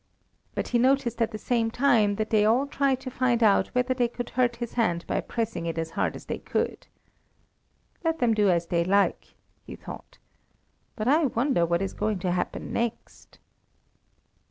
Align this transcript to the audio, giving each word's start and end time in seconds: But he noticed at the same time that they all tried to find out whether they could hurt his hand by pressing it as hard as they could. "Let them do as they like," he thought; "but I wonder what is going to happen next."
But 0.55 0.69
he 0.69 0.79
noticed 0.79 1.21
at 1.21 1.29
the 1.29 1.37
same 1.37 1.69
time 1.69 2.15
that 2.15 2.31
they 2.31 2.43
all 2.43 2.65
tried 2.65 2.99
to 3.01 3.11
find 3.11 3.43
out 3.43 3.67
whether 3.75 3.93
they 3.93 4.07
could 4.07 4.31
hurt 4.31 4.55
his 4.55 4.73
hand 4.73 5.05
by 5.05 5.21
pressing 5.21 5.67
it 5.67 5.77
as 5.77 5.91
hard 5.91 6.15
as 6.15 6.25
they 6.25 6.39
could. 6.39 6.87
"Let 8.03 8.17
them 8.17 8.33
do 8.33 8.49
as 8.49 8.65
they 8.65 8.83
like," 8.83 9.35
he 9.63 9.75
thought; 9.75 10.17
"but 10.95 11.07
I 11.07 11.27
wonder 11.27 11.67
what 11.67 11.83
is 11.83 11.93
going 11.93 12.17
to 12.21 12.31
happen 12.31 12.73
next." 12.73 13.37